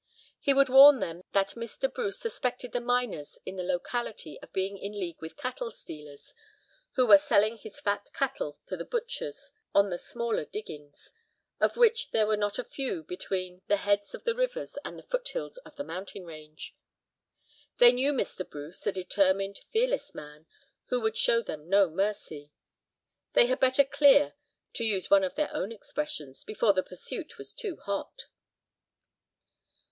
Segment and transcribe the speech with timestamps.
[0.39, 1.87] He would warn them that Mr.
[1.87, 6.33] Bruce suspected the miners in the locality of being in league with cattle stealers,
[6.93, 11.11] who were selling his fat cattle to the butchers on the smaller diggings,
[11.59, 15.03] of which there were not a few between the heads of the rivers and the
[15.05, 16.75] foothills of the mountain range.
[17.77, 18.43] They knew Mr.
[18.49, 20.47] Bruce, a determined, fearless man,
[20.85, 22.51] who would show them no mercy.
[23.33, 24.33] They had better "clear,"
[24.73, 28.25] to use one of their own expressions, before the pursuit was too hot.